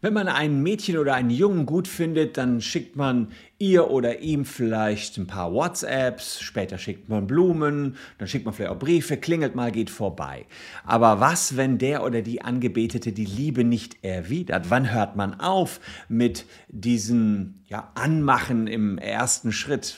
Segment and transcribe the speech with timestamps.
[0.00, 4.44] Wenn man ein Mädchen oder einen Jungen gut findet, dann schickt man ihr oder ihm
[4.44, 9.54] vielleicht ein paar WhatsApps, später schickt man Blumen, dann schickt man vielleicht auch Briefe, klingelt
[9.54, 10.44] mal, geht vorbei.
[10.84, 14.68] Aber was, wenn der oder die Angebetete die Liebe nicht erwidert?
[14.68, 19.96] Wann hört man auf mit diesem ja, Anmachen im ersten Schritt?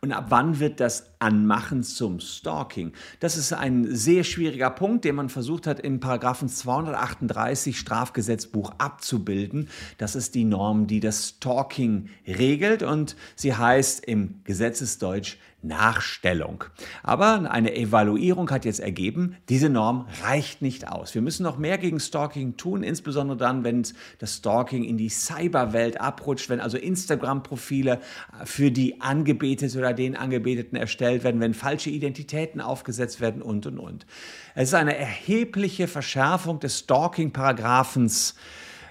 [0.00, 2.92] Und ab wann wird das Anmachen zum Stalking?
[3.20, 9.68] Das ist ein sehr schwieriger Punkt, den man versucht hat, in Paragraphen 238 Strafgesetzbuch abzubilden.
[9.98, 16.64] Das ist die Norm, die das Stalking regelt und sie heißt im Gesetzesdeutsch Nachstellung.
[17.02, 21.14] Aber eine Evaluierung hat jetzt ergeben, diese Norm reicht nicht aus.
[21.14, 23.84] Wir müssen noch mehr gegen Stalking tun, insbesondere dann, wenn
[24.18, 28.00] das Stalking in die Cyberwelt abrutscht, wenn also Instagram-Profile
[28.44, 33.78] für die Angebetete oder den Angebeteten erstellt werden, wenn falsche Identitäten aufgesetzt werden und, und,
[33.78, 34.06] und.
[34.54, 38.36] Es ist eine erhebliche Verschärfung des Stalking-Paragraphens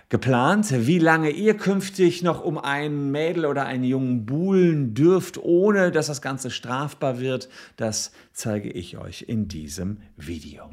[0.09, 5.91] geplant, wie lange ihr künftig noch um ein Mädel oder einen Jungen buhlen dürft, ohne
[5.91, 10.69] dass das Ganze strafbar wird, das zeige ich euch in diesem Video.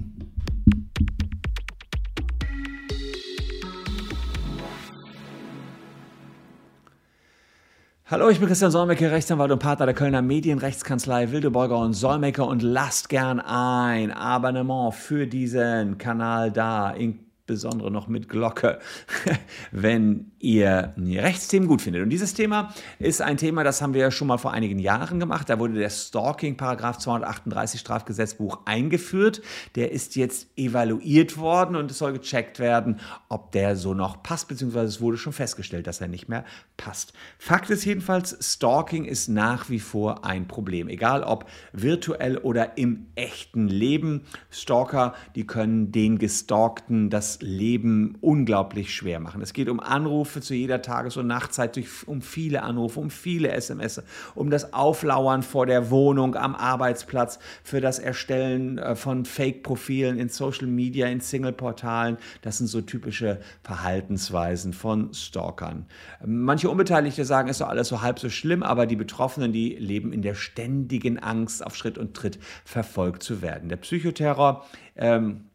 [8.06, 12.62] Hallo, ich bin Christian Solmecke, Rechtsanwalt und Partner der Kölner Medienrechtskanzlei Wildeborger und Solmecke und
[12.62, 18.78] lasst gern ein Abonnement für diesen Kanal da, in insbesondere noch mit Glocke,
[19.70, 22.02] wenn ihr Rechtsthemen gut findet.
[22.02, 25.18] Und dieses Thema ist ein Thema, das haben wir ja schon mal vor einigen Jahren
[25.18, 25.48] gemacht.
[25.48, 29.40] Da wurde der Stalking Paragraph 238 Strafgesetzbuch eingeführt.
[29.74, 34.48] Der ist jetzt evaluiert worden und es soll gecheckt werden, ob der so noch passt,
[34.48, 36.44] beziehungsweise es wurde schon festgestellt, dass er nicht mehr
[36.76, 37.14] passt.
[37.38, 40.88] Fakt ist jedenfalls, Stalking ist nach wie vor ein Problem.
[40.88, 44.22] Egal ob virtuell oder im echten Leben.
[44.50, 49.40] Stalker, die können den Gestalkten das Leben unglaublich schwer machen.
[49.40, 54.02] Es geht um Anrufe zu jeder Tages- und Nachtzeit, um viele Anrufe, um viele SMS,
[54.34, 60.28] um das Auflauern vor der Wohnung, am Arbeitsplatz, für das Erstellen äh, von Fake-Profilen in
[60.28, 62.18] Social Media, in Single-Portalen.
[62.42, 65.86] Das sind so typische Verhaltensweisen von Stalkern.
[66.24, 69.74] Manche Unbeteiligte sagen, es ist doch alles so halb so schlimm, aber die Betroffenen, die
[69.76, 73.68] leben in der ständigen Angst, auf Schritt und Tritt verfolgt zu werden.
[73.68, 74.64] Der Psychoterror
[74.96, 75.46] ähm,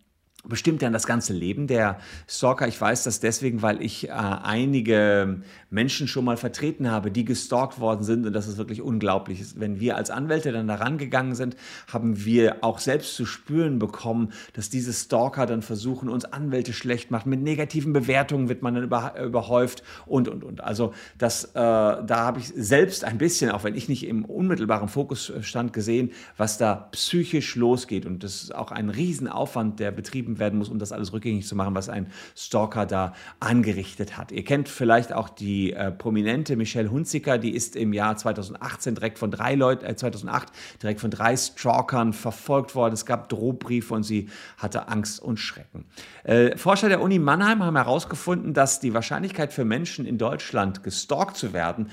[0.46, 2.68] bestimmt dann das ganze Leben der Stalker.
[2.68, 7.80] Ich weiß das deswegen, weil ich äh, einige Menschen schon mal vertreten habe, die gestalkt
[7.80, 9.44] worden sind und das ist wirklich unglaublich.
[9.60, 11.58] Wenn wir als Anwälte dann da rangegangen sind,
[11.92, 17.12] haben wir auch selbst zu spüren bekommen, dass diese Stalker dann versuchen, uns Anwälte schlecht
[17.12, 17.30] machen.
[17.30, 20.64] Mit negativen Bewertungen wird man dann über, überhäuft und, und, und.
[20.64, 24.88] Also das, äh, da habe ich selbst ein bisschen, auch wenn ich nicht im unmittelbaren
[24.88, 30.29] Fokus stand, gesehen, was da psychisch losgeht und das ist auch ein Riesenaufwand, der betrieben
[30.30, 34.32] betrieben werden muss, um das alles rückgängig zu machen, was ein Stalker da angerichtet hat.
[34.32, 39.20] Ihr kennt vielleicht auch die äh, prominente Michelle Hunziker, die ist im Jahr 2018 direkt
[39.20, 40.50] von drei Leuten, äh, 2008
[40.82, 42.94] direkt von drei Stalkern verfolgt worden.
[42.94, 45.86] Es gab Drohbriefe und sie hatte Angst und Schrecken.
[46.24, 51.38] Äh, Forscher der Uni Mannheim haben herausgefunden, dass die Wahrscheinlichkeit für Menschen in Deutschland gestalkt
[51.38, 51.90] zu werden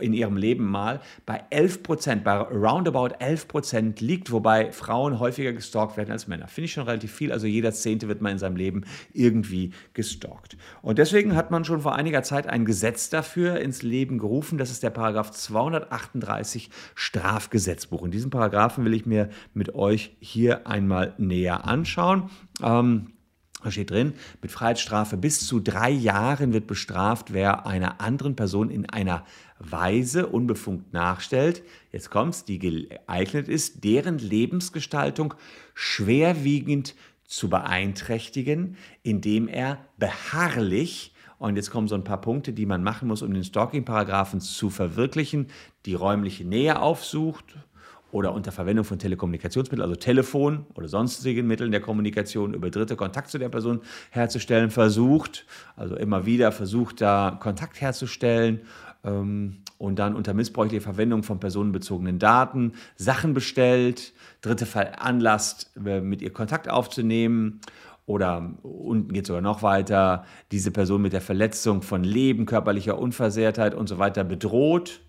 [0.00, 5.52] in ihrem Leben mal bei 11 Prozent, bei roundabout 11 Prozent liegt, wobei Frauen häufiger
[5.52, 6.48] gestalkt werden als Männer.
[6.48, 7.32] Finde ich schon relativ viel.
[7.32, 10.56] Also jeder Zehnte wird mal in seinem Leben irgendwie gestalkt.
[10.82, 14.58] Und deswegen hat man schon vor einiger Zeit ein Gesetz dafür ins Leben gerufen.
[14.58, 18.04] Das ist der Paragraph 238 Strafgesetzbuch.
[18.04, 22.30] In diesem Paragraphen will ich mir mit euch hier einmal näher anschauen.
[22.62, 23.14] Ähm,
[23.64, 24.12] da steht drin,
[24.42, 29.24] mit Freiheitsstrafe bis zu drei Jahren wird bestraft, wer einer anderen Person in einer
[29.70, 35.34] Weise unbefungt nachstellt, jetzt kommt's, die geeignet ist, deren Lebensgestaltung
[35.74, 36.94] schwerwiegend
[37.26, 43.08] zu beeinträchtigen, indem er beharrlich und jetzt kommen so ein paar Punkte, die man machen
[43.08, 45.48] muss, um den Stalking-Paragraphen zu verwirklichen,
[45.84, 47.56] die räumliche Nähe aufsucht,
[48.14, 53.28] oder unter Verwendung von Telekommunikationsmitteln, also Telefon oder sonstigen Mitteln der Kommunikation über Dritte Kontakt
[53.28, 53.80] zu der Person
[54.10, 58.60] herzustellen, versucht, also immer wieder versucht, da Kontakt herzustellen
[59.04, 66.32] und dann unter missbräuchlicher Verwendung von personenbezogenen Daten Sachen bestellt, Dritte veranlasst, äh, mit ihr
[66.32, 67.60] Kontakt aufzunehmen
[68.06, 72.98] oder unten geht es sogar noch weiter, diese Person mit der Verletzung von Leben, körperlicher
[72.98, 75.00] Unversehrtheit und so weiter bedroht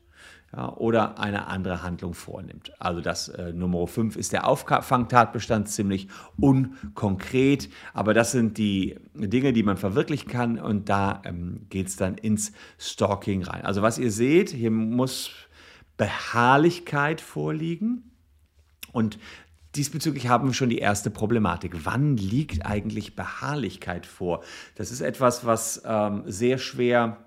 [0.54, 2.72] ja, oder eine andere Handlung vornimmt.
[2.80, 6.08] Also das äh, Nummer 5 ist der Auffangtatbestand ziemlich
[6.38, 11.98] unkonkret, aber das sind die Dinge, die man verwirklichen kann und da ähm, geht es
[11.98, 13.66] dann ins Stalking rein.
[13.66, 15.32] Also was ihr seht, hier muss
[15.98, 18.12] Beharrlichkeit vorliegen
[18.92, 19.20] und
[19.76, 21.74] diesbezüglich haben wir schon die erste Problematik.
[21.84, 24.44] Wann liegt eigentlich Beharrlichkeit vor?
[24.76, 27.18] Das ist etwas, was ähm, sehr schwer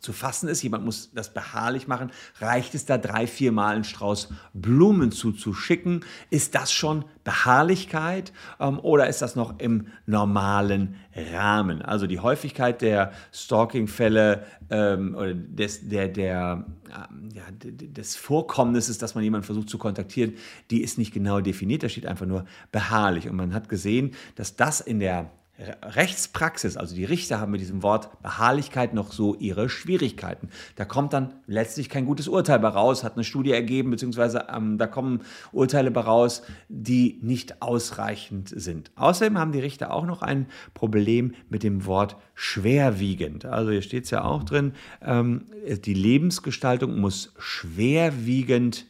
[0.00, 0.62] zu fassen ist.
[0.62, 2.10] Jemand muss das beharrlich machen.
[2.40, 6.04] Reicht es da drei, vier Mal einen Strauß Blumen zuzuschicken?
[6.30, 11.82] Ist das schon Beharrlichkeit ähm, oder ist das noch im normalen Rahmen?
[11.82, 19.14] Also die Häufigkeit der Stalking-Fälle ähm, oder des, der, der, äh, ja, des Vorkommnisses, dass
[19.14, 20.34] man jemanden versucht zu kontaktieren,
[20.70, 21.82] die ist nicht genau definiert.
[21.82, 23.28] Da steht einfach nur beharrlich.
[23.28, 27.82] Und man hat gesehen, dass das in der Rechtspraxis, also die Richter haben mit diesem
[27.82, 30.50] Wort Beharrlichkeit noch so ihre Schwierigkeiten.
[30.76, 34.78] Da kommt dann letztlich kein gutes Urteil bei raus, hat eine Studie ergeben, beziehungsweise ähm,
[34.78, 38.92] da kommen Urteile bei raus, die nicht ausreichend sind.
[38.94, 43.44] Außerdem haben die Richter auch noch ein Problem mit dem Wort schwerwiegend.
[43.44, 45.46] Also hier steht es ja auch drin, ähm,
[45.84, 48.86] die Lebensgestaltung muss schwerwiegend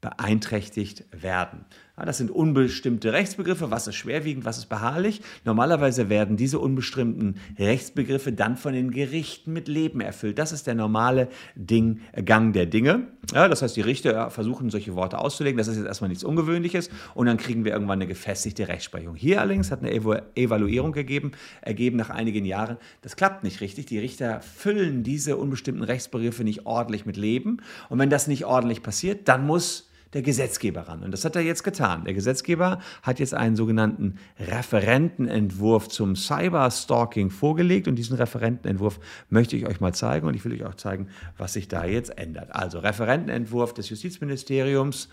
[0.00, 1.64] beeinträchtigt werden.
[1.98, 3.72] Ja, das sind unbestimmte Rechtsbegriffe.
[3.72, 5.20] Was ist schwerwiegend, was ist beharrlich?
[5.44, 10.38] Normalerweise werden diese unbestimmten Rechtsbegriffe dann von den Gerichten mit Leben erfüllt.
[10.38, 13.08] Das ist der normale Ding, Gang der Dinge.
[13.34, 15.58] Ja, das heißt, die Richter versuchen, solche Worte auszulegen.
[15.58, 16.88] Das ist jetzt erstmal nichts Ungewöhnliches.
[17.14, 19.16] Und dann kriegen wir irgendwann eine gefestigte Rechtsprechung.
[19.16, 23.86] Hier allerdings hat eine Evaluierung gegeben, ergeben nach einigen Jahren, das klappt nicht richtig.
[23.86, 27.58] Die Richter füllen diese unbestimmten Rechtsbegriffe nicht ordentlich mit Leben.
[27.88, 31.02] Und wenn das nicht ordentlich passiert, dann muss der Gesetzgeber ran.
[31.02, 32.04] Und das hat er jetzt getan.
[32.04, 37.88] Der Gesetzgeber hat jetzt einen sogenannten Referentenentwurf zum Cyberstalking vorgelegt.
[37.88, 40.26] Und diesen Referentenentwurf möchte ich euch mal zeigen.
[40.26, 42.54] Und ich will euch auch zeigen, was sich da jetzt ändert.
[42.54, 45.08] Also Referentenentwurf des Justizministeriums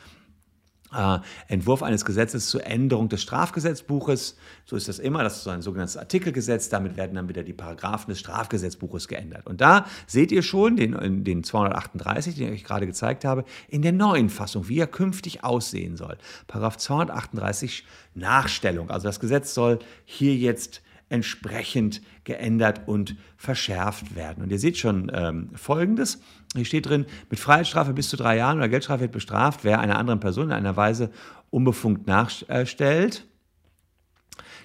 [0.94, 4.38] äh, Entwurf eines Gesetzes zur Änderung des Strafgesetzbuches.
[4.66, 6.70] So ist das immer, das ist so ein sogenanntes Artikelgesetz.
[6.70, 9.48] Damit werden dann wieder die Paragraphen des Strafgesetzbuches geändert.
[9.48, 13.82] Und da seht ihr schon den, den 238, den ich euch gerade gezeigt habe, in
[13.82, 16.18] der neuen Fassung, wie er künftig aussehen soll.
[16.48, 18.90] Paragraph 238 Nachstellung.
[18.90, 24.44] Also das Gesetz soll hier jetzt entsprechend geändert und verschärft werden.
[24.44, 26.22] Und ihr seht schon ähm, Folgendes.
[26.56, 29.98] Hier steht drin, mit Freiheitsstrafe bis zu drei Jahren oder Geldstrafe wird bestraft, wer einer
[29.98, 31.12] anderen Person in einer Weise
[31.50, 33.26] unbefungt nachstellt,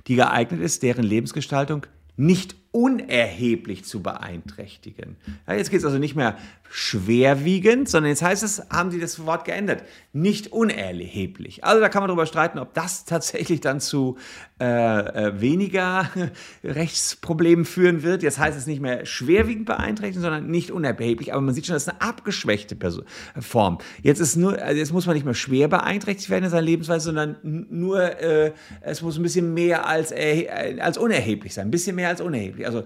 [0.07, 5.17] die geeignet ist, deren Lebensgestaltung nicht unerheblich zu beeinträchtigen.
[5.47, 6.37] Ja, jetzt geht es also nicht mehr
[6.73, 9.83] schwerwiegend, sondern jetzt heißt es, haben sie das Wort geändert,
[10.13, 11.65] nicht unerheblich.
[11.65, 14.17] Also da kann man darüber streiten, ob das tatsächlich dann zu
[14.61, 16.09] äh, äh weniger
[16.65, 18.23] Rechtsproblemen führen wird.
[18.23, 21.33] Jetzt heißt es nicht mehr schwerwiegend beeinträchtigen, sondern nicht unerheblich.
[21.33, 23.05] Aber man sieht schon, das ist eine abgeschwächte Person,
[23.41, 23.79] Form.
[24.03, 27.07] Jetzt, ist nur, also jetzt muss man nicht mehr schwer beeinträchtigt werden in seiner Lebensweise,
[27.07, 31.67] sondern nur, äh, es muss ein bisschen mehr als, als unerheblich sein.
[31.67, 32.60] Ein bisschen mehr als unerheblich.
[32.67, 32.85] Also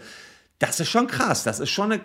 [0.58, 1.44] das ist schon krass.
[1.44, 2.00] Das ist schon eine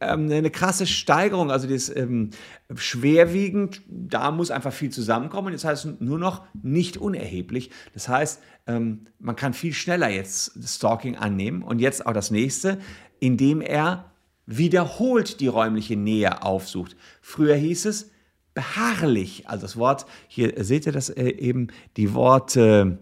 [0.00, 2.30] ähm, eine krasse Steigerung, also das ähm,
[2.74, 5.52] schwerwiegend, da muss einfach viel zusammenkommen.
[5.52, 7.70] Jetzt heißt es nur noch nicht unerheblich.
[7.94, 11.62] Das heißt, ähm, man kann viel schneller jetzt Stalking annehmen.
[11.62, 12.78] Und jetzt auch das nächste,
[13.20, 14.10] indem er
[14.46, 16.96] wiederholt die räumliche Nähe aufsucht.
[17.20, 18.10] Früher hieß es
[18.54, 22.98] beharrlich, also das Wort, hier seht ihr das äh, eben, die Worte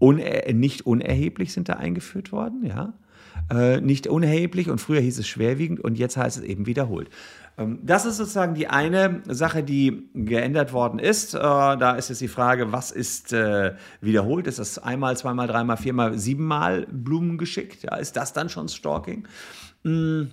[0.00, 2.94] uner nicht unerheblich sind da eingeführt worden, ja
[3.50, 7.08] äh, nicht unerheblich und früher hieß es schwerwiegend und jetzt heißt es eben wiederholt.
[7.56, 11.34] Ähm, das ist sozusagen die eine Sache, die geändert worden ist.
[11.34, 14.46] Äh, da ist jetzt die Frage, was ist äh, wiederholt?
[14.46, 17.82] Ist das einmal, zweimal, dreimal, viermal, siebenmal Blumen geschickt?
[17.82, 19.26] Ja, ist das dann schon Stalking?
[19.84, 20.30] Hm.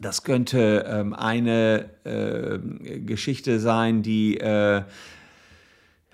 [0.00, 2.58] Das könnte ähm, eine äh,
[3.00, 4.82] Geschichte sein, die äh,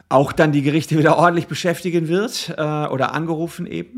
[0.08, 3.97] auch dann die Gerichte wieder ordentlich beschäftigen wird äh, oder angerufen eben.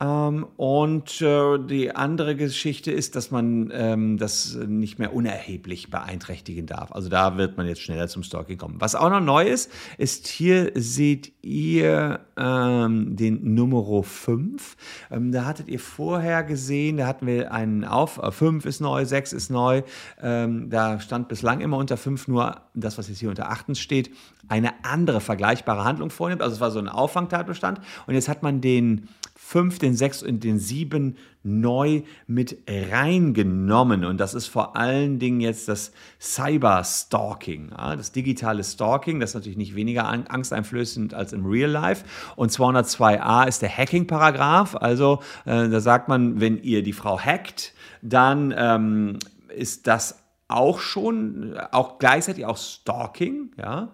[0.00, 6.66] Ähm, und äh, die andere Geschichte ist, dass man ähm, das nicht mehr unerheblich beeinträchtigen
[6.66, 6.92] darf.
[6.92, 8.76] Also da wird man jetzt schneller zum Stalking kommen.
[8.78, 14.76] Was auch noch neu ist, ist hier seht ihr ähm, den Nummer 5.
[15.10, 19.04] Ähm, da hattet ihr vorher gesehen, da hatten wir einen auf, 5 äh, ist neu,
[19.04, 19.82] 6 ist neu.
[20.22, 24.10] Ähm, da stand bislang immer unter 5 nur das, was jetzt hier unter 8 steht,
[24.48, 26.42] eine andere vergleichbare Handlung vornimmt.
[26.42, 27.80] Also es war so ein Auffangtatbestand.
[28.06, 29.08] Und jetzt hat man den
[29.50, 34.04] 5, den 6 und den 7 neu mit reingenommen.
[34.04, 35.90] Und das ist vor allen Dingen jetzt das
[36.20, 39.18] Cyber-Stalking, ja, das digitale Stalking.
[39.18, 42.04] Das ist natürlich nicht weniger angsteinflößend als im Real Life.
[42.36, 44.76] Und 202a ist der Hacking-Paragraph.
[44.76, 50.78] Also äh, da sagt man, wenn ihr die Frau hackt, dann ähm, ist das auch
[50.78, 53.90] schon, auch gleichzeitig auch Stalking, ja.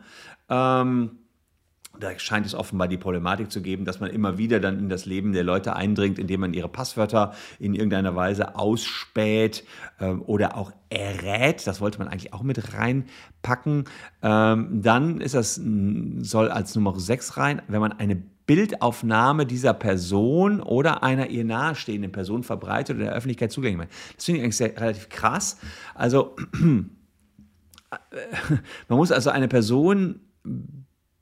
[0.51, 1.13] Ähm,
[2.01, 5.07] da scheint es offenbar die Problematik zu geben, dass man immer wieder dann in das
[5.07, 9.65] Leben der Leute eindringt, indem man ihre Passwörter in irgendeiner Weise ausspäht
[10.01, 11.67] ähm, oder auch errät.
[11.67, 13.85] Das wollte man eigentlich auch mit reinpacken.
[14.23, 15.61] Ähm, dann ist das,
[16.21, 22.13] soll als Nummer 6 rein, wenn man eine Bildaufnahme dieser Person oder einer ihr nahestehenden
[22.13, 23.99] Person verbreitet oder der Öffentlichkeit zugänglich macht.
[24.15, 25.59] Das finde ich eigentlich sehr, relativ krass.
[25.95, 26.89] Also man
[28.89, 30.21] muss also eine Person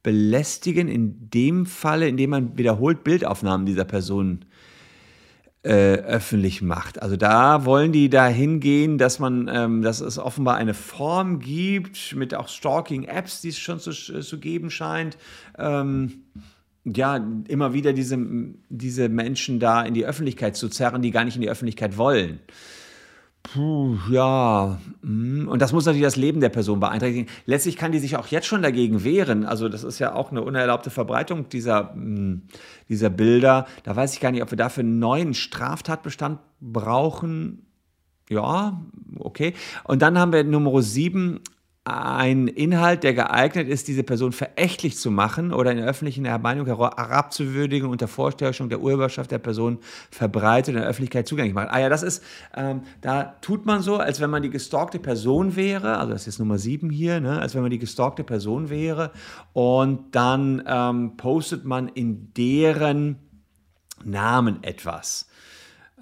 [0.04, 4.44] belästigen, in dem Falle, indem man wiederholt Bildaufnahmen dieser Person
[5.64, 7.02] äh, öffentlich macht.
[7.02, 12.14] Also da wollen die dahin gehen, dass man, ähm, dass es offenbar eine Form gibt
[12.14, 15.16] mit auch Stalking-Apps, die es schon zu, zu geben scheint.
[15.58, 16.24] Ähm,
[16.84, 17.16] ja,
[17.48, 18.18] immer wieder diese,
[18.68, 22.40] diese Menschen da in die Öffentlichkeit zu zerren, die gar nicht in die Öffentlichkeit wollen.
[23.44, 24.78] Puh, ja.
[25.02, 25.46] Hm.
[25.48, 27.28] Und das muss natürlich das Leben der Person beeinträchtigen.
[27.46, 29.44] Letztlich kann die sich auch jetzt schon dagegen wehren.
[29.44, 32.42] Also das ist ja auch eine unerlaubte Verbreitung dieser, hm,
[32.88, 33.66] dieser Bilder.
[33.84, 37.66] Da weiß ich gar nicht, ob wir dafür einen neuen Straftatbestand brauchen.
[38.30, 38.80] Ja,
[39.18, 39.54] okay.
[39.84, 41.40] Und dann haben wir Nummer sieben,
[41.86, 46.66] ein Inhalt, der geeignet ist, diese Person verächtlich zu machen oder in der öffentlichen Ermeinung
[46.66, 49.78] herabzuwürdigen unter Vorstellung der Urheberschaft der Person
[50.10, 51.68] verbreitet in der Öffentlichkeit zugänglich macht.
[51.70, 52.24] Ah ja, das ist,
[52.56, 56.38] ähm, da tut man so, als wenn man die gestalkte Person wäre, also das ist
[56.38, 59.10] Nummer sieben hier, ne, als wenn man die gestalkte Person wäre
[59.52, 63.18] und dann ähm, postet man in deren
[64.04, 65.28] Namen etwas.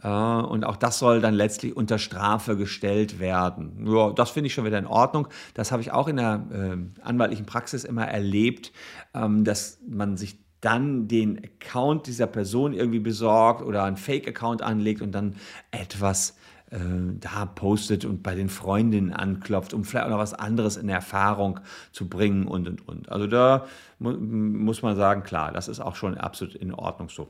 [0.02, 3.87] Und auch das soll dann letztlich unter Strafe gestellt werden.
[3.87, 5.28] Ja, das finde ich schon wieder in Ordnung.
[5.54, 8.73] Das habe ich auch in der äh, anwaltlichen Praxis immer erlebt,
[9.14, 15.02] ähm, dass man sich dann den Account dieser Person irgendwie besorgt oder einen Fake-Account anlegt
[15.02, 15.37] und dann
[15.71, 16.37] etwas
[16.71, 16.78] äh,
[17.21, 21.61] da postet und bei den Freundinnen anklopft, um vielleicht auch noch was anderes in Erfahrung
[21.92, 23.09] zu bringen und und und.
[23.11, 23.66] Also da
[23.99, 27.28] mu muss man sagen, klar, das ist auch schon absolut in Ordnung so.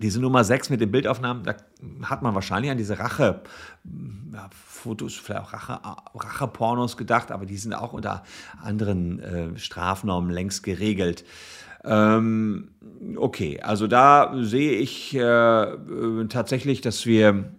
[0.00, 1.56] Diese Nummer 6 mit den Bildaufnahmen, da
[2.02, 3.42] hat man wahrscheinlich an diese Rache,
[4.32, 5.80] ja, vielleicht auch Rache,
[6.14, 8.22] Rache-Pornos gedacht, aber die sind auch unter
[8.62, 11.24] anderen äh, Strafnormen längst geregelt.
[11.84, 12.70] Ähm,
[13.16, 17.52] okay, also da sehe ich äh, äh tatsächlich, dass wir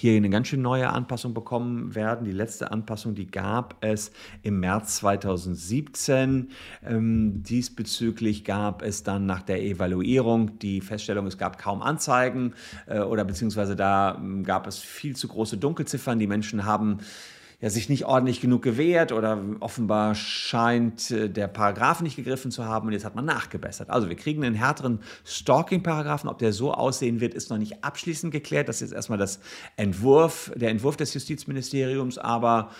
[0.00, 2.24] hier eine ganz schön neue Anpassung bekommen werden.
[2.24, 6.48] Die letzte Anpassung, die gab es im März 2017.
[6.86, 12.54] Ähm, diesbezüglich gab es dann nach der Evaluierung die Feststellung, es gab kaum Anzeigen
[12.86, 16.18] äh, oder beziehungsweise da äh, gab es viel zu große Dunkelziffern.
[16.18, 17.00] Die Menschen haben
[17.60, 22.64] ja, sich nicht ordentlich genug gewehrt oder offenbar scheint äh, der Paragraph nicht gegriffen zu
[22.64, 23.90] haben und jetzt hat man nachgebessert.
[23.90, 26.30] Also wir kriegen einen härteren Stalking-Paragraphen.
[26.30, 28.68] Ob der so aussehen wird, ist noch nicht abschließend geklärt.
[28.68, 29.40] Das ist jetzt erstmal das
[29.76, 32.70] Entwurf, der Entwurf des Justizministeriums, aber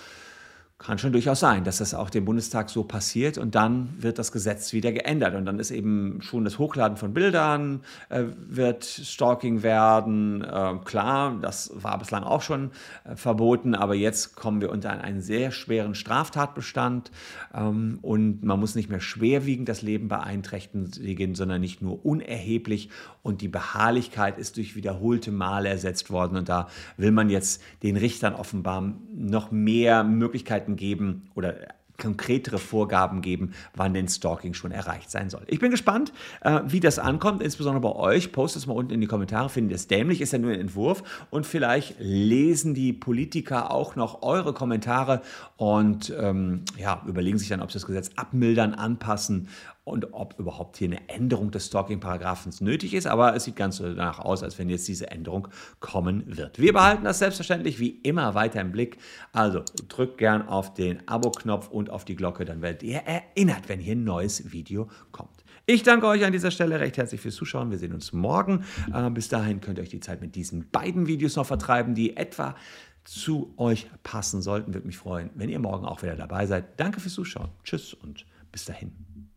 [0.81, 4.33] kann schon durchaus sein, dass das auch dem Bundestag so passiert und dann wird das
[4.33, 5.35] Gesetz wieder geändert.
[5.35, 10.43] Und dann ist eben schon das Hochladen von Bildern äh, wird Stalking werden.
[10.43, 12.71] Äh, klar, das war bislang auch schon
[13.05, 17.11] äh, verboten, aber jetzt kommen wir unter einen sehr schweren Straftatbestand.
[17.55, 22.89] Ähm, und man muss nicht mehr schwerwiegend das Leben beeinträchtigen, sondern nicht nur unerheblich.
[23.23, 26.39] Und die Beharrlichkeit ist durch wiederholte Male ersetzt worden.
[26.39, 31.55] Und da will man jetzt den Richtern offenbar noch mehr Möglichkeiten Möglichkeiten geben oder
[31.99, 35.43] konkretere Vorgaben geben, wann denn Stalking schon erreicht sein soll.
[35.49, 38.33] Ich bin gespannt, äh, wie das ankommt, insbesondere bei euch.
[38.33, 39.50] Postet es mal unten in die Kommentare.
[39.50, 40.23] Findet ihr es dämlich?
[40.23, 41.03] Ist ja nur ein Entwurf.
[41.29, 45.21] Und vielleicht lesen die Politiker auch noch eure Kommentare
[45.59, 49.49] und ähm, ja, überlegen sich dann, ob sie das Gesetz abmildern, anpassen
[49.85, 53.07] und ob überhaupt hier eine Änderung des Stalking-Paragraphens nötig ist.
[53.07, 55.49] Aber es sieht ganz so danach aus, als wenn jetzt diese Änderung
[55.81, 56.59] kommen wird.
[56.59, 58.99] Wir behalten das selbstverständlich wie immer weiter im Blick.
[59.33, 63.81] Also drückt gern auf den Abo-Knopf und auf die Glocke, dann werdet ihr erinnert, wenn
[63.81, 65.45] hier ein neues Video kommt.
[65.67, 67.71] Ich danke euch an dieser Stelle recht herzlich fürs Zuschauen.
[67.71, 68.65] Wir sehen uns morgen.
[68.93, 72.17] Äh, bis dahin könnt ihr euch die Zeit mit diesen beiden Videos noch vertreiben, die
[72.17, 72.57] etwa
[73.05, 74.75] zu euch passen sollten.
[74.75, 76.79] Würde mich freuen, wenn ihr morgen auch wieder dabei seid.
[76.79, 77.51] Danke fürs Zuschauen.
[77.65, 79.30] Tschüss und bis dahin.